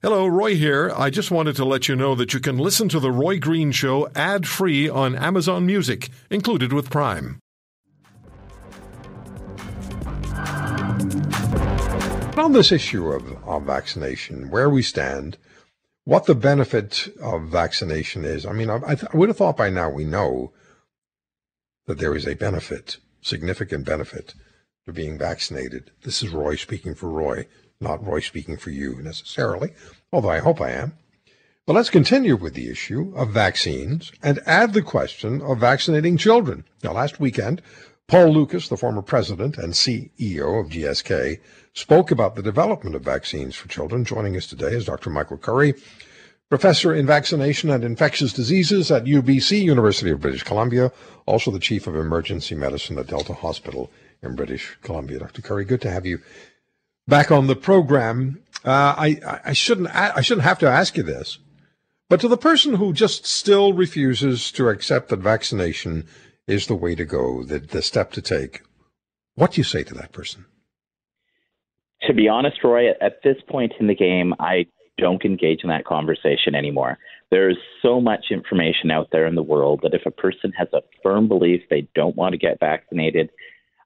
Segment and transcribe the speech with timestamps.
[0.00, 0.92] Hello, Roy here.
[0.96, 3.72] I just wanted to let you know that you can listen to The Roy Green
[3.72, 7.40] Show ad free on Amazon Music, included with Prime.
[12.38, 15.36] On this issue of, of vaccination, where we stand,
[16.04, 19.68] what the benefit of vaccination is, I mean, I, I, I would have thought by
[19.68, 20.52] now we know
[21.88, 24.34] that there is a benefit, significant benefit
[24.86, 25.90] to being vaccinated.
[26.04, 27.48] This is Roy speaking for Roy
[27.80, 29.72] not Roy speaking for you necessarily,
[30.12, 30.94] although I hope I am.
[31.66, 36.64] But let's continue with the issue of vaccines and add the question of vaccinating children.
[36.82, 37.62] Now, last weekend,
[38.08, 41.40] Paul Lucas, the former president and CEO of GSK,
[41.74, 44.04] spoke about the development of vaccines for children.
[44.04, 45.10] Joining us today is Dr.
[45.10, 45.74] Michael Curry,
[46.48, 50.90] professor in vaccination and infectious diseases at UBC, University of British Columbia,
[51.26, 53.90] also the chief of emergency medicine at Delta Hospital
[54.22, 55.18] in British Columbia.
[55.18, 55.42] Dr.
[55.42, 56.20] Curry, good to have you
[57.08, 58.40] back on the program.
[58.64, 61.38] Uh, I, I shouldn't I shouldn't have to ask you this,
[62.08, 66.06] but to the person who just still refuses to accept that vaccination
[66.46, 68.62] is the way to go, the, the step to take,
[69.34, 70.44] what do you say to that person?
[72.06, 74.66] To be honest, Roy, at this point in the game, I
[74.98, 76.98] don't engage in that conversation anymore.
[77.30, 80.80] There's so much information out there in the world that if a person has a
[81.02, 83.30] firm belief they don't want to get vaccinated,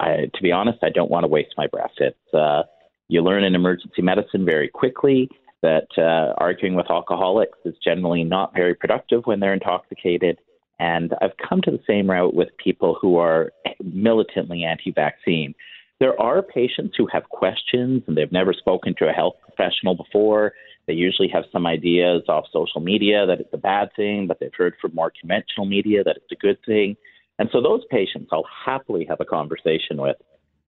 [0.00, 1.92] I, to be honest, I don't want to waste my breath.
[1.98, 2.62] It's uh,
[3.08, 5.28] you learn in emergency medicine very quickly
[5.62, 10.38] that uh, arguing with alcoholics is generally not very productive when they're intoxicated.
[10.78, 15.54] And I've come to the same route with people who are militantly anti vaccine.
[15.98, 20.52] There are patients who have questions and they've never spoken to a health professional before.
[20.86, 24.54] They usually have some ideas off social media that it's a bad thing, but they've
[24.56, 26.96] heard from more conventional media that it's a good thing.
[27.38, 30.16] And so those patients I'll happily have a conversation with.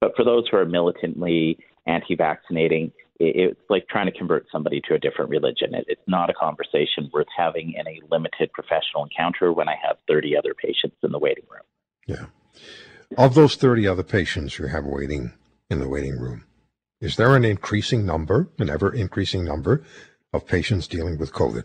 [0.00, 1.58] But for those who are militantly
[1.88, 5.70] anti vaccinating, it's like trying to convert somebody to a different religion.
[5.72, 10.36] It's not a conversation worth having in a limited professional encounter when I have 30
[10.36, 11.62] other patients in the waiting room.
[12.06, 12.26] Yeah.
[13.16, 15.32] Of those 30 other patients you have waiting
[15.70, 16.44] in the waiting room,
[17.00, 19.82] is there an increasing number, an ever increasing number
[20.32, 21.64] of patients dealing with COVID?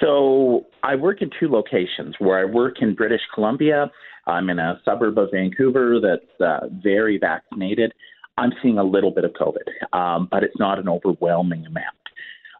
[0.00, 3.90] So I work in two locations where I work in British Columbia.
[4.26, 7.92] I'm in a suburb of Vancouver that's uh, very vaccinated.
[8.36, 11.86] I'm seeing a little bit of COVID, um, but it's not an overwhelming amount.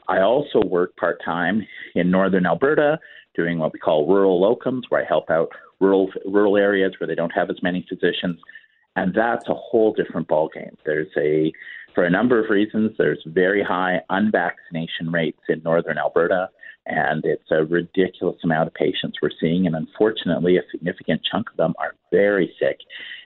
[0.09, 2.99] I also work part time in northern Alberta
[3.35, 5.49] doing what we call rural locums, where I help out
[5.81, 8.39] rural rural areas where they don't have as many physicians,
[8.95, 10.77] and that's a whole different ballgame.
[10.85, 11.53] There's a
[11.95, 16.49] for a number of reasons, there's very high unvaccination rates in northern Alberta,
[16.87, 21.57] and it's a ridiculous amount of patients we're seeing, and unfortunately, a significant chunk of
[21.57, 22.79] them are very sick.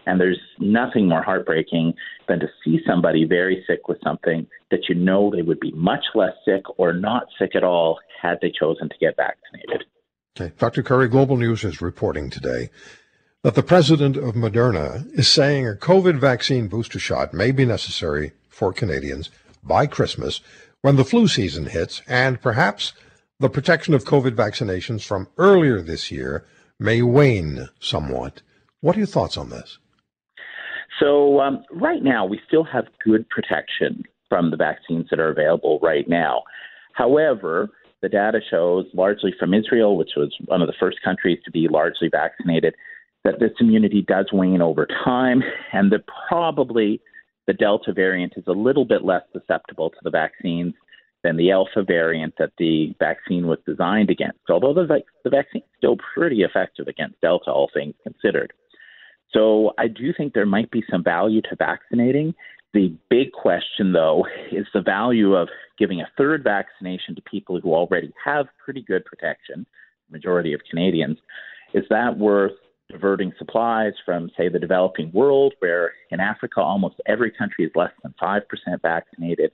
[0.07, 1.95] And there's nothing more heartbreaking
[2.29, 6.05] than to see somebody very sick with something that you know they would be much
[6.15, 9.85] less sick or not sick at all had they chosen to get vaccinated.
[10.39, 10.53] Okay.
[10.59, 10.83] Dr.
[10.83, 12.71] Curry, Global News is reporting today
[13.43, 18.33] that the president of Moderna is saying a COVID vaccine booster shot may be necessary
[18.49, 19.31] for Canadians
[19.63, 20.41] by Christmas
[20.83, 22.93] when the flu season hits, and perhaps
[23.41, 26.45] the protection of COVID vaccinations from earlier this year
[26.79, 28.43] may wane somewhat.
[28.81, 29.79] What are your thoughts on this?
[31.01, 35.79] So, um, right now, we still have good protection from the vaccines that are available
[35.83, 36.43] right now.
[36.95, 37.71] However,
[38.03, 41.69] the data shows, largely from Israel, which was one of the first countries to be
[41.69, 42.75] largely vaccinated,
[43.25, 45.43] that this immunity does wane over time,
[45.73, 47.01] and that probably
[47.47, 50.75] the Delta variant is a little bit less susceptible to the vaccines
[51.25, 55.69] than the Alpha variant that the vaccine was designed against, although the, the vaccine is
[55.77, 58.53] still pretty effective against Delta, all things considered.
[59.33, 62.35] So I do think there might be some value to vaccinating.
[62.75, 67.75] The big question, though, is the value of giving a third vaccination to people who
[67.75, 69.67] already have pretty good protection,
[70.11, 71.19] majority of Canadians.
[71.75, 72.53] Is that worth
[72.91, 77.93] diverting supplies from, say, the developing world, where in Africa almost every country is less
[78.03, 78.43] than 5%
[78.83, 79.53] vaccinated?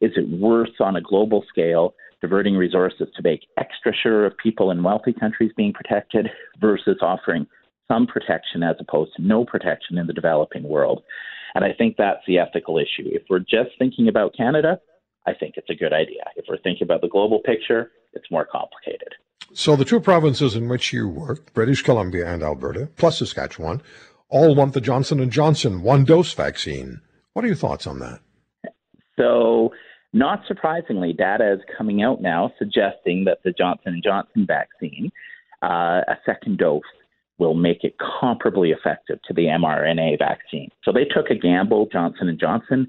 [0.00, 4.70] Is it worth on a global scale diverting resources to make extra sure of people
[4.70, 6.28] in wealthy countries being protected
[6.60, 7.46] versus offering
[7.88, 11.02] some protection as opposed to no protection in the developing world.
[11.54, 13.04] And I think that's the ethical issue.
[13.06, 14.80] If we're just thinking about Canada,
[15.26, 16.24] I think it's a good idea.
[16.36, 19.14] If we're thinking about the global picture, it's more complicated.
[19.52, 23.80] So the two provinces in which you work, British Columbia and Alberta, plus Saskatchewan,
[24.28, 27.00] all want the Johnson and Johnson one-dose vaccine.
[27.32, 28.20] What are your thoughts on that?
[29.16, 29.72] So,
[30.12, 35.10] not surprisingly, data is coming out now suggesting that the Johnson and Johnson vaccine,
[35.62, 36.82] uh, a second dose,
[37.38, 40.70] will make it comparably effective to the mRNA vaccine.
[40.84, 42.88] So they took a gamble, Johnson and Johnson,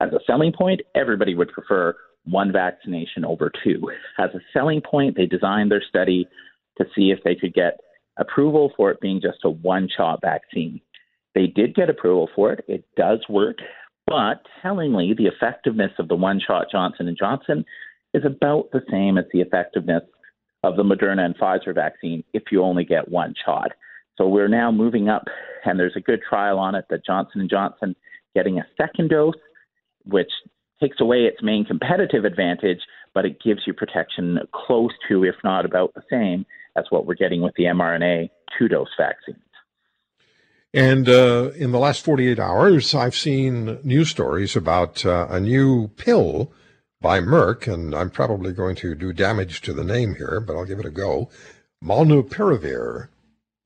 [0.00, 0.80] as a selling point.
[0.94, 3.90] Everybody would prefer one vaccination over two.
[4.18, 6.28] As a selling point, they designed their study
[6.76, 7.80] to see if they could get
[8.18, 10.80] approval for it being just a one shot vaccine.
[11.34, 12.64] They did get approval for it.
[12.68, 13.58] It does work,
[14.06, 17.64] but tellingly, the effectiveness of the one shot Johnson and Johnson
[18.14, 20.02] is about the same as the effectiveness
[20.64, 23.72] of the Moderna and Pfizer vaccine if you only get one shot.
[24.18, 25.24] So we're now moving up,
[25.64, 27.94] and there's a good trial on it that Johnson and Johnson
[28.34, 29.34] getting a second dose,
[30.04, 30.30] which
[30.80, 32.80] takes away its main competitive advantage,
[33.14, 36.44] but it gives you protection close to, if not about the same,
[36.76, 38.28] as what we're getting with the mRNA
[38.58, 39.38] two dose vaccines.
[40.74, 45.88] And uh, in the last 48 hours, I've seen news stories about uh, a new
[45.96, 46.52] pill
[47.00, 50.66] by Merck, and I'm probably going to do damage to the name here, but I'll
[50.66, 51.30] give it a go.
[51.82, 53.08] Molnupiravir,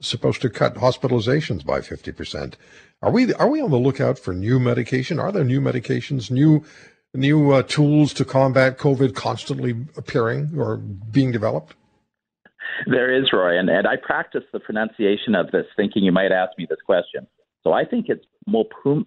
[0.03, 2.55] supposed to cut hospitalizations by 50%.
[3.03, 5.19] Are we are we on the lookout for new medication?
[5.19, 6.65] Are there new medications, new
[7.15, 11.75] new uh, tools to combat COVID constantly appearing or being developed?
[12.87, 16.57] There is, Roy, and, and I practice the pronunciation of this, thinking you might ask
[16.57, 17.27] me this question.
[17.65, 19.05] So I think it's Molpun,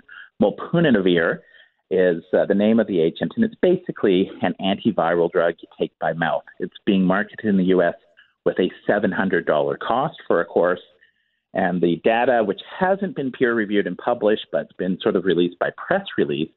[1.91, 5.97] is uh, the name of the agent, and it's basically an antiviral drug you take
[5.99, 6.43] by mouth.
[6.59, 7.93] It's being marketed in the U.S.
[8.45, 10.81] with a $700 cost for a course,
[11.53, 15.23] and the data, which hasn't been peer reviewed and published, but it's been sort of
[15.25, 16.51] released by press release,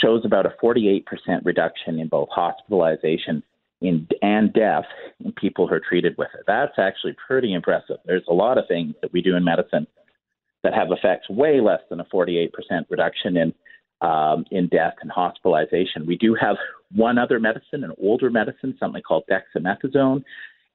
[0.00, 1.04] shows about a 48%
[1.44, 3.42] reduction in both hospitalization
[3.80, 4.84] in, and death
[5.24, 6.44] in people who are treated with it.
[6.46, 7.96] That's actually pretty impressive.
[8.04, 9.86] There's a lot of things that we do in medicine
[10.62, 12.50] that have effects way less than a 48%
[12.88, 13.54] reduction in
[14.00, 16.06] um, in death and hospitalization.
[16.06, 16.54] We do have
[16.94, 20.22] one other medicine, an older medicine, something called dexamethasone.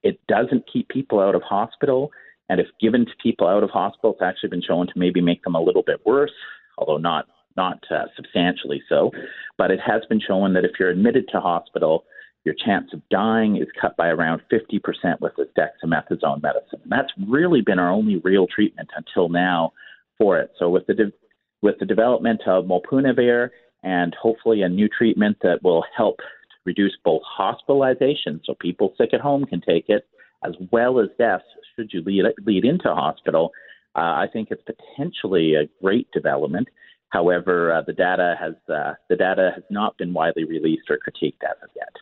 [0.04, 2.12] It doesn't keep people out of hospital,
[2.50, 5.44] and if given to people out of hospital, it's actually been shown to maybe make
[5.44, 6.34] them a little bit worse,
[6.78, 9.12] although not not uh, substantially so.
[9.58, 12.06] But it has been shown that if you're admitted to hospital,
[12.46, 14.82] your chance of dying is cut by around 50%
[15.22, 16.80] with this dexamethasone medicine.
[16.84, 19.72] And that's really been our only real treatment until now
[20.18, 20.52] for it.
[20.60, 21.14] So with the de-
[21.62, 23.50] with the development of molnupiravir
[23.84, 26.20] and hopefully a new treatment that will help
[26.65, 30.07] reduce both hospitalization, so people sick at home can take it,
[30.45, 31.44] as well as deaths
[31.75, 33.51] should you lead lead into hospital.
[33.95, 36.68] Uh, I think it's potentially a great development.
[37.10, 41.44] However, uh, the data has uh, the data has not been widely released or critiqued
[41.44, 41.95] as of yet.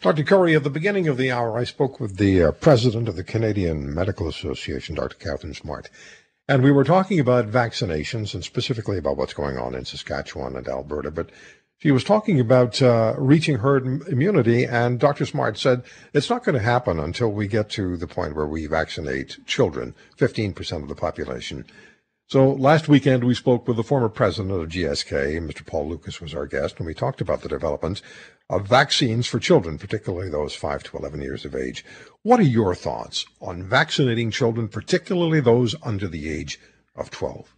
[0.00, 0.24] Dr.
[0.24, 3.22] Curry, at the beginning of the hour, I spoke with the uh, president of the
[3.22, 5.16] Canadian Medical Association, Dr.
[5.16, 5.88] Katharine Smart,
[6.48, 10.68] and we were talking about vaccinations and specifically about what's going on in Saskatchewan and
[10.68, 11.12] Alberta.
[11.12, 11.30] But
[11.80, 15.24] she was talking about uh, reaching herd immunity, and Dr.
[15.24, 15.82] Smart said
[16.12, 19.94] it's not going to happen until we get to the point where we vaccinate children,
[20.18, 21.64] 15% of the population.
[22.26, 25.64] So last weekend we spoke with the former president of GSK, Mr.
[25.64, 28.02] Paul Lucas was our guest, and we talked about the development
[28.50, 31.82] of vaccines for children, particularly those 5 to 11 years of age.
[32.22, 36.60] What are your thoughts on vaccinating children, particularly those under the age
[36.94, 37.54] of 12?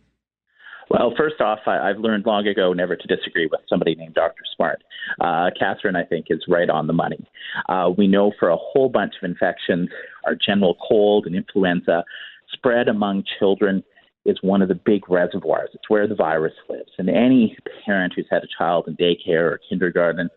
[0.93, 4.43] Well, first off, I, have learned long ago never to disagree with somebody named Dr.
[4.55, 4.85] Smart.
[5.23, 7.27] Uh, Katharine, I think, is right on the money.
[7.67, 9.89] Uh, we know for a whole bunch of infections,
[10.27, 12.05] our general cold and influenza
[12.53, 13.83] spread among children
[14.27, 15.71] is one of the big reservoirs.
[15.73, 16.91] It's where the virus lives.
[16.99, 17.57] And any
[17.87, 20.29] parent who's had a child in daycare or kindergarten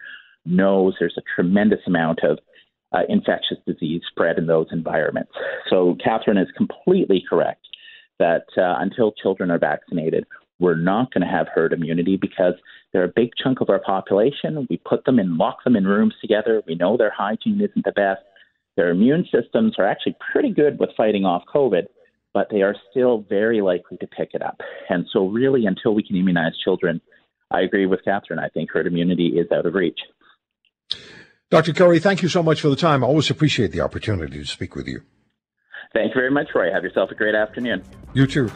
[0.46, 2.40] knows there's a tremendous amount of
[2.94, 5.34] uh, infectious disease spread in those environments.
[5.70, 7.66] So Katharine is completely correct
[8.20, 10.26] that uh, until children are vaccinated,
[10.60, 12.54] we're not going to have herd immunity because
[12.94, 14.68] they're a big chunk of our population.
[14.70, 16.62] We put them in, lock them in rooms together.
[16.68, 18.22] We know their hygiene isn't the best.
[18.78, 21.88] Their immune systems are actually pretty good with fighting off COVID
[22.36, 24.60] but they are still very likely to pick it up.
[24.90, 27.02] And so, really, until we can immunize children,
[27.50, 28.40] I agree with Katharine.
[28.40, 30.00] I think herd immunity is out of reach.
[31.50, 31.72] Dr.
[31.72, 33.04] Curry, thank you so much for the time.
[33.04, 35.02] I always appreciate the opportunity to speak with you.
[35.94, 36.72] Thank you very much, Roy.
[36.74, 37.82] Have yourself a great afternoon.
[38.14, 38.52] You too.